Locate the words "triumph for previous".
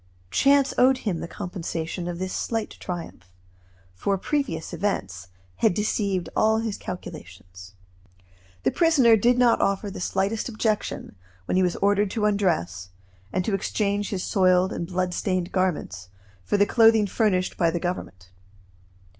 2.79-4.73